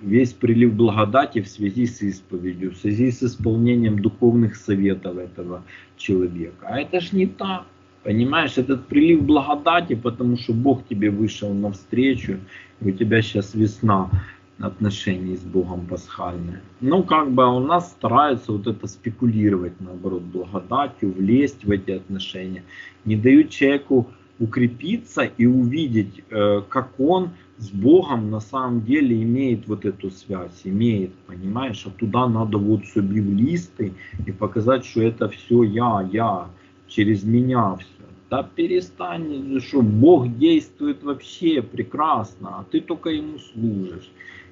[0.00, 5.64] весь прилив благодати в связи с исповедью, в связи с исполнением духовных советов этого
[5.96, 6.68] человека.
[6.68, 7.64] А это ж не так.
[8.04, 12.38] Понимаешь, этот прилив благодати, потому что Бог тебе вышел навстречу,
[12.80, 14.10] и у тебя сейчас весна
[14.58, 16.60] отношений с Богом пасхальная.
[16.80, 22.62] Ну, как бы у нас стараются вот это спекулировать, наоборот, благодатью, влезть в эти отношения.
[23.06, 24.06] Не дают человеку
[24.38, 30.60] укрепиться и увидеть, э, как он с Богом на самом деле имеет вот эту связь,
[30.64, 33.94] имеет, понимаешь, а туда надо вот субъявлисты
[34.26, 36.48] и показать, что это все я, я,
[36.94, 37.88] через меня все.
[38.30, 44.10] Да перестань, что Бог действует вообще прекрасно, а ты только ему служишь.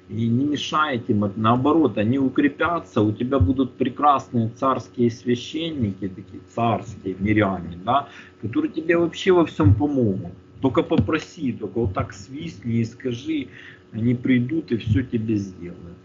[0.09, 7.15] И не мешайте им, наоборот, они укрепятся, у тебя будут прекрасные царские священники, такие царские
[7.19, 8.09] миряне, да,
[8.41, 10.33] которые тебе вообще во всем помогут.
[10.61, 13.47] Только попроси, только вот так свистни и скажи,
[13.91, 15.97] они придут и все тебе сделают.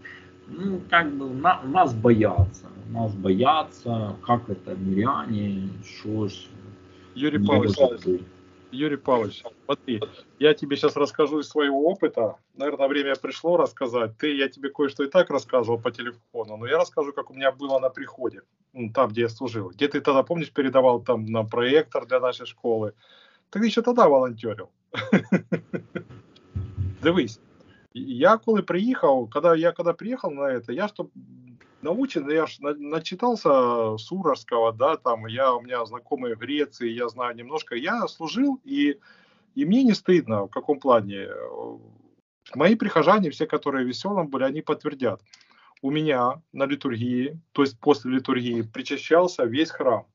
[0.49, 6.47] Ну, как бы на, нас боятся, нас боятся, как это миряне, что ж,
[7.15, 8.21] Юрий Павлович,
[8.71, 10.01] Юрий Павлович, смотри,
[10.37, 12.35] я тебе сейчас расскажу из своего опыта.
[12.55, 14.17] Наверное, время пришло рассказать.
[14.17, 17.51] Ты, я тебе кое-что и так рассказывал по телефону, но я расскажу, как у меня
[17.51, 18.41] было на приходе,
[18.73, 19.69] ну, там, где я служил.
[19.69, 22.93] Где ты тогда, помнишь, передавал там на проектор для нашей школы.
[23.49, 24.69] Ты еще тогда волонтерил.
[27.03, 27.39] Дивись,
[28.07, 31.09] я коли приїхав, коли я коли приїхав на это, я что
[31.81, 37.35] научен, я ж начитался Суровского, да, там, я, у меня знакомые в Греции, я знаю
[37.35, 38.97] немножко, я служил, и,
[39.55, 41.29] и мне не стыдно, в каком плане.
[42.55, 45.21] Мои прихожане, все, которые веселым были, они подтвердят.
[45.81, 50.05] У меня на литургии, то есть после литургии, причащался весь храм.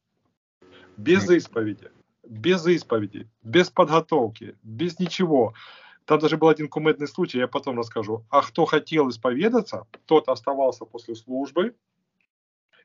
[0.97, 1.91] Без исповеди,
[2.23, 5.55] без исповеди, без подготовки, без ничего.
[6.05, 8.25] Там даже был один кумедный случай, я потом расскажу.
[8.29, 11.75] А кто хотел исповедаться, тот оставался после службы,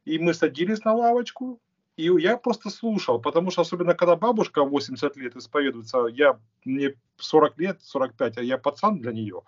[0.05, 1.60] и мы садились на лавочку,
[1.97, 7.60] и я просто слушал, потому что особенно когда бабушка 80 лет исповедуется, я, мне 40
[7.60, 9.41] лет, 45, а я пацан для нее.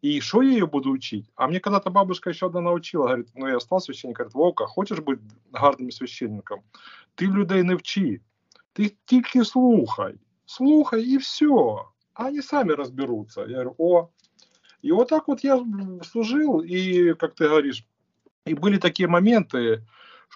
[0.00, 1.30] И что я ее буду учить?
[1.34, 5.00] А мне когда-то бабушка еще одна научила, говорит, ну я стал священником, говорит, Вовка, хочешь
[5.00, 5.20] быть
[5.52, 6.62] гарним священником?
[7.16, 8.20] Ты людей не вчи,
[8.72, 10.14] ти тільки слухай,
[10.46, 13.42] слухай и все а они сами разберутся.
[13.42, 14.10] Я говорю, о.
[14.82, 15.62] И вот так вот я
[16.02, 17.86] служил, и, как ты говоришь,
[18.44, 19.82] и были такие моменты,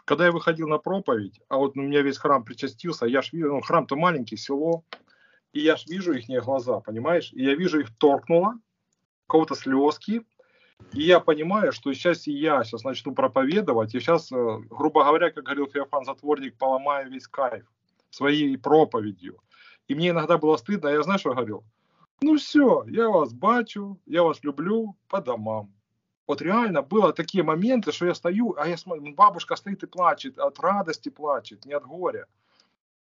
[0.05, 3.55] когда я выходил на проповедь, а вот у меня весь храм причастился, я ж вижу,
[3.55, 4.85] ну, храм-то маленький, село,
[5.53, 7.31] и я ж вижу их глаза, понимаешь?
[7.33, 8.55] И я вижу их торкнуло,
[9.27, 10.23] кого-то слезки,
[10.93, 15.31] и я понимаю, что сейчас и я сейчас начну проповедовать, и сейчас, э, грубо говоря,
[15.31, 17.67] как говорил Феофан Затворник, поломаю весь кайф
[18.11, 19.38] своей проповедью.
[19.88, 21.64] И мне иногда было стыдно, а я знаю, что говорил?
[22.20, 25.72] Ну все, я вас бачу, я вас люблю по домам.
[26.27, 30.38] Вот реально было такие моменты, что я стою, а я смотрю, бабушка стоит и плачет,
[30.38, 32.27] от радости плачет, не от горя.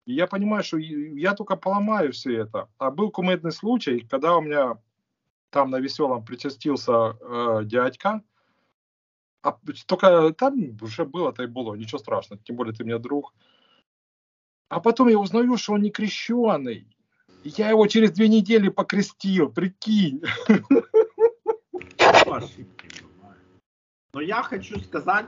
[0.05, 2.69] И я понимаю, что я только поломаю все это.
[2.77, 4.77] А был кумедный случай, когда у меня
[5.49, 8.21] там на веселом причастился э, дядька,
[9.41, 13.33] а только там уже было-то и было, ничего страшного, тем более ты мне друг.
[14.69, 16.87] А потом я узнаю, что он не крещеный.
[17.43, 20.21] Я его через две недели покрестил, прикинь.
[24.13, 25.25] Но я хочу сказать,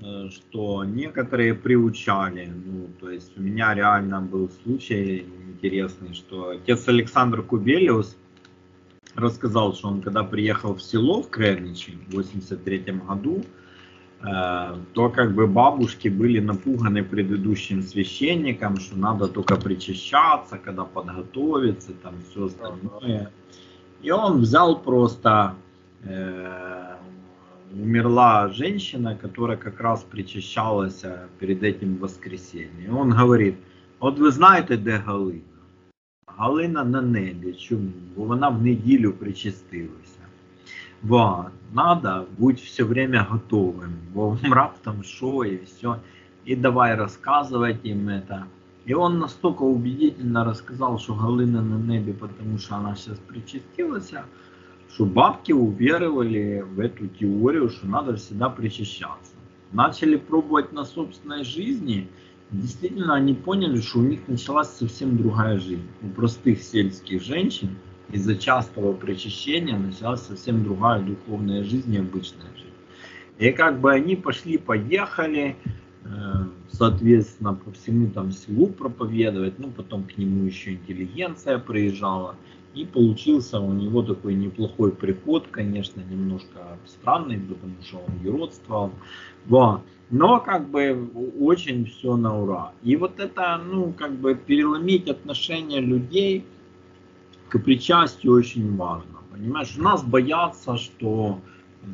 [0.00, 2.46] э, что некоторые приучали.
[2.46, 8.16] Ну, то есть у меня реально был случай интересный, что отец Александр Кубелиус
[9.14, 13.44] рассказал, что он когда приехал в село в Кревничи в 83 году,
[14.92, 22.14] то как бы бабушки были напуганы предыдущим священником, что надо только причащаться, когда подготовиться, там
[22.30, 23.30] все остальное.
[24.02, 25.54] И он взял просто,
[26.04, 26.96] э,
[27.72, 32.86] умерла женщина, которая как раз причащалась э, перед этим воскресеньем.
[32.86, 33.56] И он говорит,
[34.00, 35.42] вот вы знаете, где Галина?
[36.38, 37.52] Галина на небі.
[37.52, 37.92] Чому?
[38.16, 40.13] Бо вона в неділю причастилася.
[41.04, 41.52] Вот.
[41.72, 45.98] Надо бути все время готовим, бо раптом що и все.
[46.46, 48.44] И давай рассказывать им это.
[48.86, 54.12] И он настолько убедительно рассказал, что Галина на небе, потому что она сейчас причастилась,
[54.94, 59.32] что бабки уверовали в эту теорию, что надо всегда причащаться.
[59.72, 62.08] Начали пробовать на собственной жизни–
[62.50, 65.86] действительно они поняли, что у них началась совсем другая жизнь.
[66.02, 67.76] У простых сельских женщин
[68.12, 72.70] из-за частого причащения началась совсем другая духовная жизнь и обычная жизнь.
[73.38, 75.56] И как бы они пошли-поехали,
[76.04, 76.08] э,
[76.70, 82.36] соответственно, по всему там селу проповедовать, ну, потом к нему еще интеллигенция приезжала,
[82.74, 88.90] и получился у него такой неплохой приход, конечно, немножко странный, потому что он юродствовал.
[89.46, 89.82] Вот.
[90.10, 91.08] Но как бы
[91.40, 92.72] очень все на ура.
[92.82, 96.44] И вот это, ну, как бы переломить отношение людей
[97.54, 99.18] к причастию очень важно.
[99.30, 101.38] Понимаешь, нас боятся, что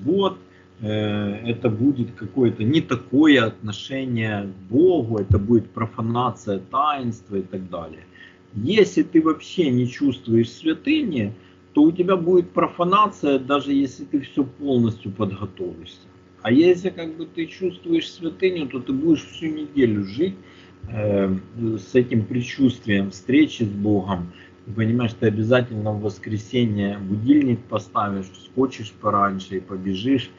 [0.02, 0.38] вот
[0.80, 7.68] э, это будет какое-то не такое отношение к Богу, это будет профанация таинства и так
[7.68, 8.04] далее.
[8.54, 11.34] Если ты вообще не чувствуешь святыни,
[11.74, 16.08] то у тебя будет профанация, даже если ты все полностью подготовишься.
[16.40, 20.36] А если как бы ты чувствуешь святыню, то ты будешь всю неделю жить
[20.88, 21.36] э,
[21.76, 24.32] с этим предчувствием встречи с Богом.
[24.66, 30.30] Понимаешь, ты обязательно в воскресенье будильник поставишь, скочишь пораньше и побежишь,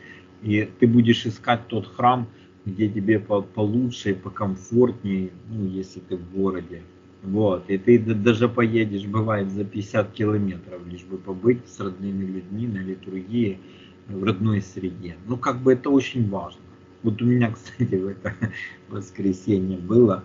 [0.43, 2.27] и ты будешь искать тот храм,
[2.65, 6.83] где тебе по получше и покомфортнее, ну, если ты в городе.
[7.23, 12.67] Вот, и ты даже поедешь, бывает, за 50 километров, лишь бы побыть с родными людьми
[12.67, 13.59] на литургии
[14.07, 15.15] в родной среде.
[15.27, 16.61] Ну, как бы это очень важно.
[17.03, 18.33] Вот у меня, кстати, в это
[18.89, 20.23] воскресенье было,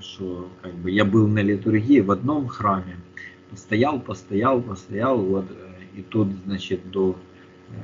[0.00, 2.96] что как бы я был на литургии в одном храме,
[3.50, 7.16] постоял, постоял, постоял, вот, э, и тут, значит, до
[7.70, 7.74] э,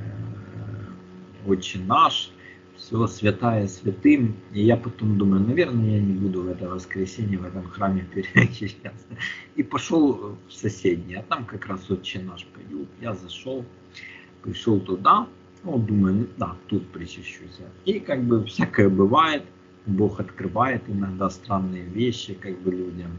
[1.47, 2.33] Отче наш,
[2.77, 4.35] все святая святым.
[4.53, 9.07] И я потом думаю, наверное, я не буду в это воскресенье в этом храме перечисляться.
[9.57, 12.89] И пошел в соседний, а там как раз Отче наш поют.
[13.01, 13.65] Я зашел,
[14.43, 15.29] пришел туда,
[15.63, 17.61] ну, думаю, ну, да, тут причащусь.
[17.85, 19.45] И как бы всякое бывает,
[19.87, 23.19] Бог открывает иногда странные вещи как бы людям.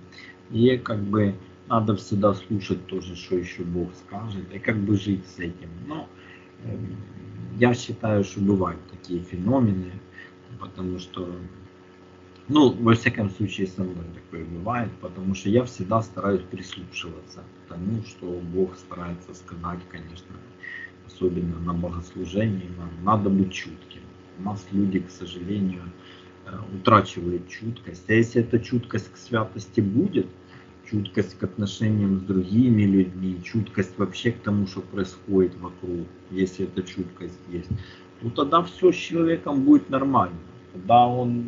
[0.52, 1.36] И как бы
[1.67, 5.69] надо всегда слушать тоже, что еще Бог скажет, и как бы жить с этим.
[5.88, 6.10] Но
[6.63, 6.78] э,
[7.58, 9.91] я считаю, что бывают такие феномены,
[10.60, 11.34] потому что,
[12.47, 17.69] ну, во всяком случае, со мной такое бывает, потому что я всегда стараюсь прислушиваться к
[17.69, 20.36] тому, что Бог старается сказать, конечно,
[21.08, 22.69] особенно на богослужении,
[23.04, 24.02] надо быть чутким.
[24.39, 25.84] У нас люди, к сожалению,
[26.74, 28.10] утрачивают чуткость.
[28.10, 30.28] А если эта чуткость к святости будет,
[30.90, 36.84] чуткость к отношениям с другими людьми, чуткость вообще к тому, что происходит вокруг, если эта
[36.84, 37.70] чуткость есть,
[38.22, 40.38] то тогда все с человеком будет нормально.
[40.74, 41.46] Тогда он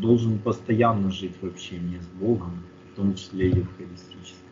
[0.00, 2.62] должен постоянно жить в общении с Богом,
[2.92, 4.43] в том числе и евхаристически.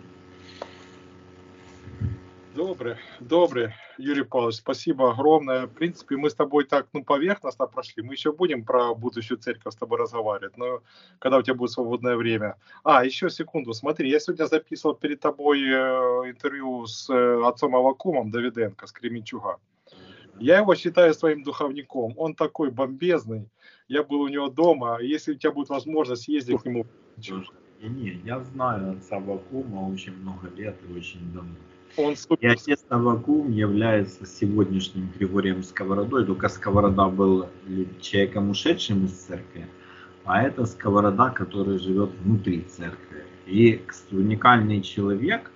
[2.54, 5.66] Добрый, добрый, Юрий Павлович, спасибо огромное.
[5.66, 8.02] В принципе, мы с тобой так, ну, поверхностно прошли.
[8.02, 10.82] Мы еще будем про будущую церковь с тобой разговаривать, но
[11.18, 12.56] когда у тебя будет свободное время.
[12.84, 18.30] А, еще секунду, смотри, я сегодня записывал перед тобой э, интервью с э, отцом Авакумом
[18.30, 19.58] Давиденко, с Кременчуга.
[20.38, 22.12] Я его считаю своим духовником.
[22.18, 23.48] Он такой бомбезный.
[23.88, 24.98] Я был у него дома.
[25.00, 26.86] Если у тебя будет возможность ездить к нему.
[27.80, 31.54] Не, я знаю отца Авакума очень много лет и очень давно.
[31.96, 37.48] Он И отец Навакум является сегодняшним Григорием Сковородой, только Сковорода был
[38.00, 39.66] человеком ушедшим из церкви,
[40.24, 43.24] а это сковорода, которая живет внутри церкви.
[43.46, 45.50] И уникальный человек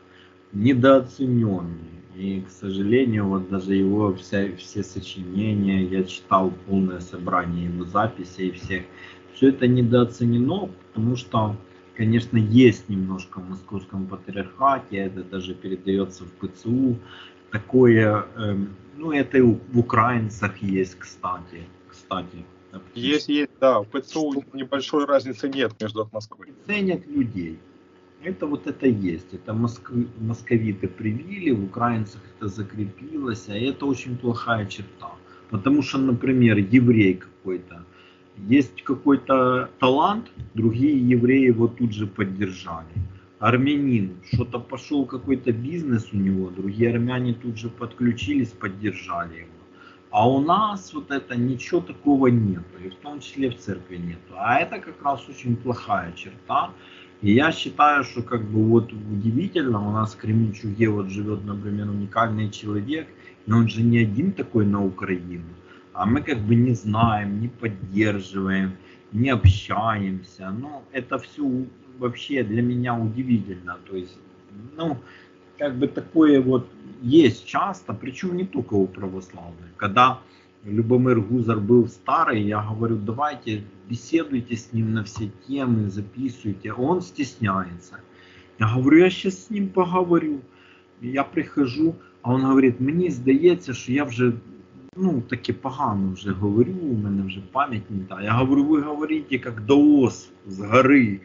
[0.53, 1.97] недооцененный.
[2.17, 8.53] И, к сожалению, вот даже его вся, все сочинения, я читал полное собрание его записей
[8.53, 8.85] всех,
[9.35, 11.57] все это недооценено, потому что,
[11.97, 16.97] конечно, есть немножко в московском патриархате, это даже передается в ПЦУ,
[17.51, 18.57] такое, э,
[18.97, 22.45] ну это и в украинцах есть, кстати, кстати.
[22.95, 24.45] Есть, есть, да, в ПЦУ что...
[24.53, 26.53] небольшой разницы нет между Москвой.
[26.67, 27.59] Ценят людей.
[28.23, 29.33] Это вот это есть.
[29.33, 29.91] Это моск...
[30.21, 35.13] московиты привили, в украинцах это закрепилось, а это очень плохая черта.
[35.51, 37.85] Потому что, например, еврей какой-то,
[38.49, 42.87] есть какой-то талант, другие евреи его тут же поддержали.
[43.39, 49.51] Армянин, что-то пошел какой-то бизнес у него, другие армяне тут же подключились, поддержали его.
[50.11, 54.35] А у нас вот это ничего такого нету, и в том числе в церкви нету.
[54.37, 56.71] А это как раз очень плохая черта.
[57.21, 61.91] И я считаю, что как бы вот удивительно, у нас в Кременчуге вот живет, например,
[61.91, 63.09] уникальный человек,
[63.47, 65.45] но он же не один такой на Украину
[65.97, 68.73] а мы как бы не знаем, не поддерживаем,
[69.13, 70.51] не общаемся.
[70.51, 71.65] Ну, это все
[71.99, 73.79] вообще для меня удивительно.
[73.89, 74.19] То есть,
[74.77, 74.99] ну,
[75.57, 76.69] как бы такое вот
[77.01, 79.75] есть часто, причем не только у православных.
[79.79, 80.21] Когда
[80.65, 86.73] Любомир Гузар был старый, я говорю, давайте беседуйте с ним на все темы, записывайте.
[86.73, 88.01] Он стесняется.
[88.59, 90.43] Я говорю, я сейчас с ним поговорю.
[91.01, 94.33] Я прихожу, а он говорит, мені здається, що я вже
[94.97, 98.23] ну, таке погано вже говорю, у мене вже пам'ять не та.
[98.23, 101.21] Я говорю, ви говорите, як даос з гори.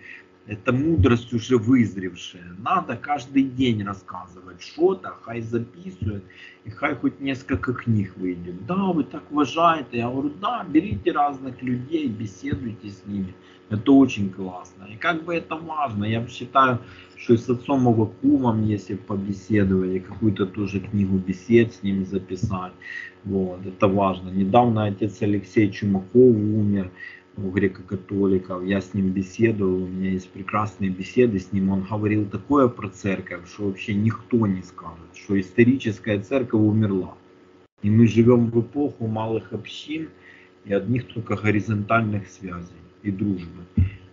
[0.47, 2.55] Это мудрость уже вызревшая.
[2.57, 6.23] Надо каждый день рассказывать что-то, хай записывает,
[6.65, 8.65] и хай хоть несколько книг выйдет.
[8.65, 9.97] Да, вы так уважаете.
[9.97, 13.33] Я говорю, да, берите разных людей, беседуйте с ними.
[13.71, 14.83] Это очень классно.
[14.93, 16.03] И как бы это важно.
[16.03, 16.79] Я считаю,
[17.15, 22.73] что и с отцом Авакумом, если побеседовали, какую-то тоже книгу бесед с ним записать.
[23.23, 24.29] Вот, это важно.
[24.29, 26.91] Недавно отец Алексей Чумаков умер
[27.37, 28.65] у греко-католиков.
[28.65, 31.69] Я с ним беседовал, у меня есть прекрасные беседы с ним.
[31.69, 37.15] Он говорил такое про церковь, что вообще никто не скажет, что историческая церковь умерла.
[37.83, 40.09] И мы живем в эпоху малых общин
[40.65, 43.63] и одних только горизонтальных связей и дружбы.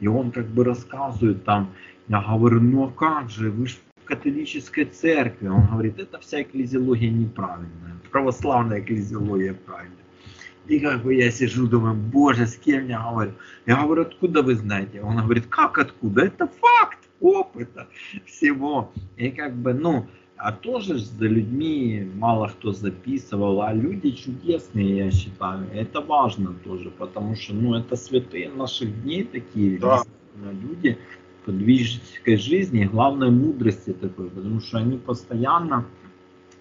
[0.01, 1.73] И он как бы рассказывает там,
[2.09, 5.49] я говорю, ну а как же, вы же в католической церкви.
[5.49, 9.97] Он говорит, это вся экклезиология неправильная, православная экклезиология правильная.
[10.67, 13.33] И как бы я сижу, думаю, боже, с кем я говорю?
[13.67, 15.01] Я говорю, откуда вы знаете?
[15.01, 16.27] Он говорит, как откуда?
[16.27, 17.89] Это факт опыта
[18.27, 18.93] всего.
[19.17, 20.07] И как бы, ну,
[20.39, 25.67] а тоже за людьми мало кто записывал, а люди чудесные, я считаю.
[25.73, 30.03] Это важно тоже, потому что, ну, это святые наших дней такие да.
[30.63, 30.97] люди
[31.45, 35.87] подвижной жизни, главной мудрости такой, потому что они постоянно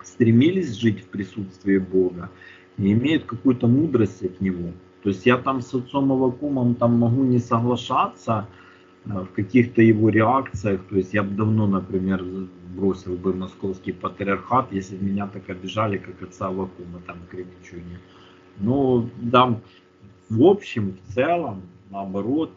[0.04, 2.32] стремились жить в присутствии Бога
[2.78, 4.72] и имеют какую-то мудрость от Него.
[5.04, 8.48] То есть я там с отцом Авакумом там могу не соглашаться,
[9.08, 10.82] в каких-то его реакциях.
[10.90, 12.24] То есть я бы давно, например,
[12.76, 18.00] бросил бы московский патриархат, если бы меня так обижали, как отца Вакума там в.
[18.60, 19.60] Но да,
[20.30, 22.52] в общем, в целом, наоборот,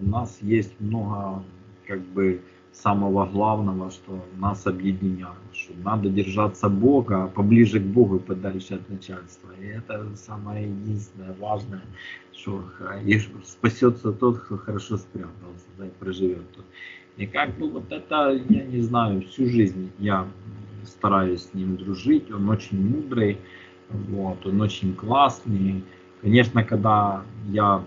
[0.00, 1.42] у нас есть много
[1.86, 2.40] как бы
[2.72, 9.50] самого главного, что нас объединяет, что надо держаться Бога, поближе к Богу подальше от начальства.
[9.60, 11.82] И это самое единственное важное,
[12.32, 12.64] что
[13.04, 16.64] и спасется тот, кто хорошо спрятался, да, и проживет тут.
[17.18, 20.26] И как бы вот это, я не знаю, всю жизнь я
[20.86, 23.38] стараюсь с ним дружить, он очень мудрый,
[23.90, 25.84] вот, он очень классный.
[26.22, 27.84] Конечно, когда я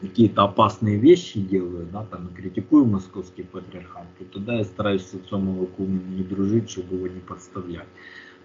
[0.00, 5.48] какие-то опасные вещи делаю, да, там, критикую московский патриархат, то тогда я стараюсь с отцом
[5.48, 7.88] Авакумом не дружить, чтобы его не подставлять.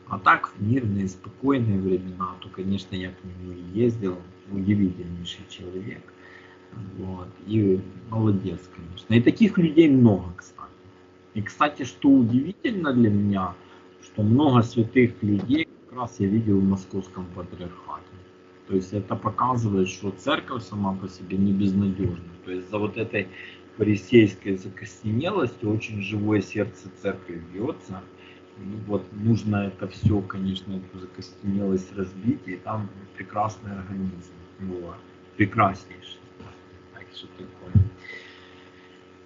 [0.08, 4.18] А так, в мирные, спокойные времена, то, конечно, я к нему и ездил,
[4.52, 6.02] удивительнейший человек.
[6.98, 7.28] Вот.
[7.48, 7.80] И
[8.10, 9.14] молодец, конечно.
[9.14, 10.70] И таких людей много, кстати.
[11.34, 13.54] И, кстати, что удивительно для меня,
[14.02, 18.04] что много святых людей как раз я видел в московском патриархате.
[18.72, 22.24] То есть это показывает, что церковь сама по себе не безнадежна.
[22.46, 23.28] То есть за вот этой
[23.76, 28.02] фарисейской закостенелостью очень живое сердце церкви бьется.
[28.60, 34.32] И вот нужно это все, конечно, эту закостенелость разбить, и там прекрасный организм.
[34.62, 34.96] Вот.
[35.36, 36.22] Прекраснейший.
[36.94, 37.90] Так что такое.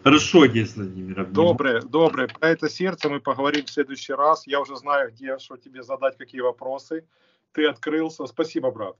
[0.03, 1.23] Хорошо, Дес Владимир.
[1.27, 2.29] Доброе, доброе.
[2.29, 4.47] Про это сердце мы поговорим в следующий раз.
[4.47, 7.05] Я уже знаю, где, что тебе задать, какие вопросы.
[7.51, 8.25] Ты открылся.
[8.25, 8.97] Спасибо, брат.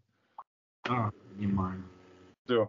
[0.88, 1.84] А, понимаю.
[2.46, 2.68] Все.